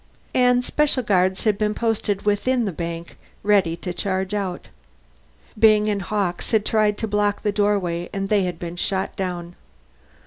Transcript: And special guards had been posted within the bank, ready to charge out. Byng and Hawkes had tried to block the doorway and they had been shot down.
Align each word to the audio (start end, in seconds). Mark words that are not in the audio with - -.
And 0.33 0.65
special 0.65 1.03
guards 1.03 1.43
had 1.43 1.59
been 1.59 1.75
posted 1.75 2.23
within 2.23 2.65
the 2.65 2.71
bank, 2.71 3.17
ready 3.43 3.75
to 3.77 3.93
charge 3.93 4.33
out. 4.33 4.67
Byng 5.59 5.89
and 5.89 6.01
Hawkes 6.01 6.49
had 6.53 6.65
tried 6.65 6.97
to 6.97 7.07
block 7.07 7.43
the 7.43 7.51
doorway 7.51 8.09
and 8.11 8.27
they 8.27 8.41
had 8.41 8.57
been 8.57 8.77
shot 8.77 9.15
down. 9.15 9.53